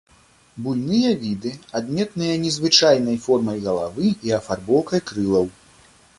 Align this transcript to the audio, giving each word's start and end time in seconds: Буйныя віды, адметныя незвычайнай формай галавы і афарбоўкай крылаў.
Буйныя 0.67 1.11
віды, 1.25 1.51
адметныя 1.79 2.33
незвычайнай 2.47 3.21
формай 3.27 3.63
галавы 3.67 4.11
і 4.27 4.35
афарбоўкай 4.41 5.07
крылаў. 5.13 5.45